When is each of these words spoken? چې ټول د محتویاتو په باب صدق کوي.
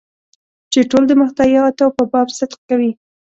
چې 0.71 0.79
ټول 0.89 1.03
د 1.07 1.11
محتویاتو 1.21 1.85
په 1.97 2.03
باب 2.11 2.27
صدق 2.37 2.59
کوي. 2.69 2.91